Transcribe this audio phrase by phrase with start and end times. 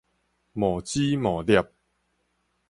[0.53, 1.61] 冒之冒捏